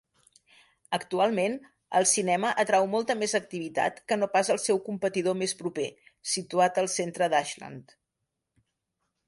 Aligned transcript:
Actualment, 0.97 1.57
el 1.99 2.07
cinema 2.11 2.53
atrau 2.63 2.87
molta 2.93 3.17
més 3.19 3.37
activitat 3.41 4.01
que 4.13 4.19
no 4.21 4.31
pas 4.37 4.49
el 4.55 4.61
seu 4.65 4.81
competidor 4.89 5.37
més 5.43 5.53
proper, 5.63 5.87
situat 6.33 6.81
al 6.85 6.93
centre 6.99 7.29
d'Ashland. 7.35 7.95